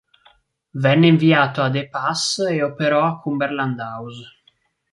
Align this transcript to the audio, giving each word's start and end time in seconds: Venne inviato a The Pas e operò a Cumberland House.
Venne 0.83 1.05
inviato 1.05 1.61
a 1.61 1.69
The 1.69 1.87
Pas 1.87 2.39
e 2.49 2.63
operò 2.63 3.05
a 3.05 3.19
Cumberland 3.19 3.77
House. 3.79 4.25